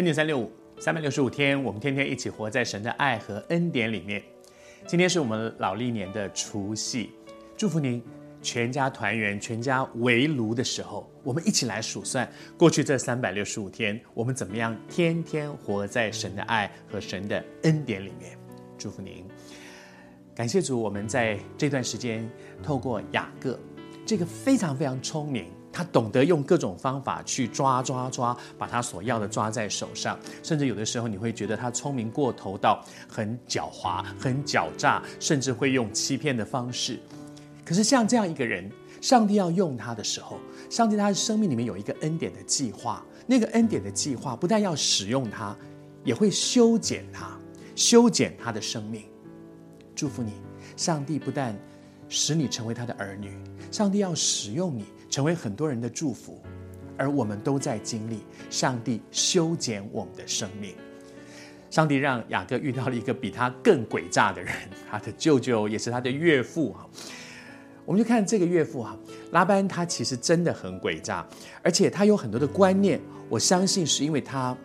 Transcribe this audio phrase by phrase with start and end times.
[0.00, 4.22] 恩典三六五，三百六十五天，我们天天一起活在神的爱和恩典里面。
[4.86, 7.10] 今天是我们老历年的除夕，
[7.54, 8.02] 祝福您
[8.40, 12.26] 全家团圆，全家围炉的时候，我们一起来数算
[12.56, 18.30] 过去这三百六十五天，我们怎么样天天活在神的爱和神的恩典里面。
[18.78, 19.22] 祝福您，
[20.34, 22.26] 感谢主，我们在这段时间
[22.62, 23.60] 透过雅各，
[24.06, 25.44] 这个非常非常聪明。
[25.72, 30.18] 他懂得用各种方法去抓抓抓，把他所要的抓在手上。
[30.42, 36.98] 甚至有的时候，你会觉得他聪明过头到很狡猾、很狡诈，甚至会用欺骗的方式。
[37.64, 38.70] 可是像这样一个人，
[39.00, 40.38] 上帝要用他的时候，
[40.68, 43.04] 上帝他的生命里面有一个恩典的计划。
[43.26, 45.56] 那个恩典的计划不但要使用他，
[46.02, 47.38] 也会修剪他，
[47.76, 49.04] 修剪他的生命。
[49.94, 50.32] 祝福你，
[50.76, 51.56] 上帝不但
[52.10, 53.38] 使你成为他的儿女，
[53.70, 54.84] 上帝要使用你。
[55.10, 56.40] 成为很多人的祝福，
[56.96, 60.72] 而我们都在经历上帝修剪我们的生命。
[61.68, 64.54] 上帝让雅各遇到了一个比他更诡诈的人，
[64.88, 66.88] 他的舅舅也是他的岳父哈。
[67.84, 68.96] 我们就看这个岳父哈，
[69.32, 71.26] 拉班他其实真的很诡诈，
[71.60, 73.00] 而且他有很多的观念。
[73.28, 74.56] 我相信是因为他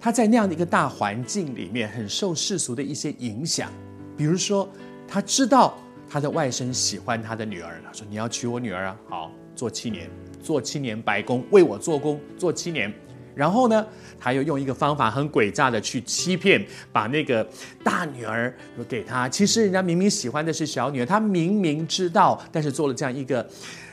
[0.00, 3.70] 他在那样的一个大环境里面，很受世俗的一些影响。
[4.16, 4.68] 比如说，
[5.06, 5.78] 他知道
[6.12, 9.32] 他的外甥喜欢他的女儿，他说：“你要娶我女儿啊？”好。
[9.54, 10.10] 做七年，
[10.42, 12.92] 做七年白工，为我做工，做七年。
[13.34, 13.86] 然后呢，
[14.18, 17.46] 他又用一个方法很诡诈的去欺骗，把那个
[17.84, 18.54] 大女儿
[18.88, 19.26] 给他。
[19.28, 23.46] 其实人家明明喜欢的是小女儿，他明明知道，但是做了这样一个，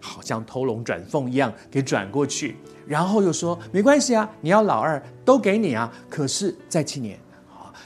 [0.00, 2.56] 好像偷龙转凤一样给转过去。
[2.86, 5.92] 然后又说没关系啊，你要老二都给你啊。
[6.08, 7.18] 可是再七年，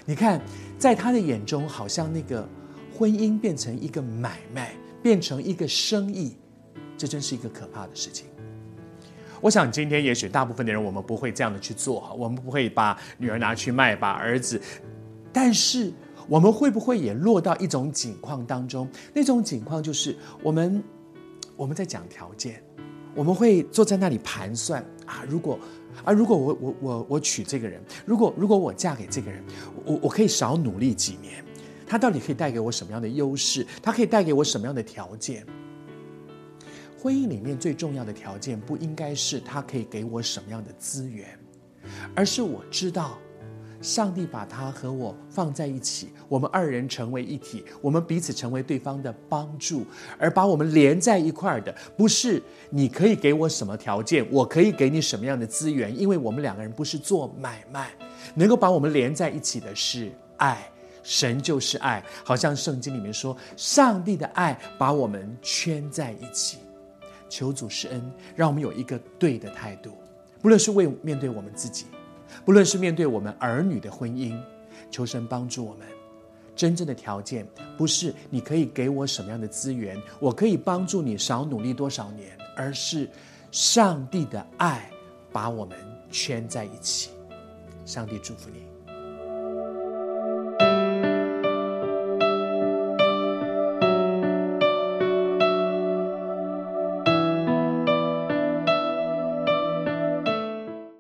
[0.05, 0.41] 你看
[0.79, 2.47] 在他的眼中，好像那个
[2.97, 4.73] 婚姻变成一个买卖，
[5.03, 6.37] 变成一个生意。
[6.97, 8.27] 这真是一个可怕的事情。
[9.41, 14.61] 我想今天也许大部分的人，我们不会这样的去做哈，我们不会把女儿拿去卖，把儿子。
[15.33, 15.93] 但是
[16.29, 18.89] 我们会不会也落到一种境况当中？
[19.13, 20.83] 那种境况就是我们
[21.57, 22.63] 我们在讲条件，
[23.15, 25.59] 我们会坐在那里盘算啊，如果
[26.05, 29.43] 啊，如果我我我我娶这个人，如果如果我嫁给这个人，
[29.85, 31.45] 我我可以少努力几年，
[31.95, 33.65] 他到底可以带给我什么样的优势？
[33.81, 35.47] 他可以带给我什么样的条件？
[37.01, 41.39] 婚姻里面最重要的条件，不应该是他可以给我什么样的资源，
[42.13, 43.17] 而是我知道，
[43.81, 49.87] 上帝把他和我放在一起，我们二人成为一体，我们彼此成为对方的帮助，
[50.19, 57.93] 而把我们连在一块儿的，不是你可以给我什么条件，我可以给你什么样的资源，因为我们两个人不是做买卖，
[58.35, 60.69] 能够把我们连在一起的是爱，
[61.05, 66.59] 神就是爱，好像圣经里面说，上帝的爱把我们圈在一起。
[67.29, 69.93] 求主施恩，让我们有一个对的态度，
[70.41, 71.87] 不论是为面对我们自己，
[72.45, 74.41] 不论是面对我们儿女的婚姻，
[74.91, 75.87] 求神帮助我们。
[76.55, 77.45] 真正的条件
[77.77, 83.11] 不是你可以给我什么样的资源，我可以帮助你少努力多少年，而是
[83.51, 84.89] 上帝的爱
[85.33, 85.77] 把我们
[86.13, 87.11] 圈在一起。
[87.85, 88.74] 上帝祝福你。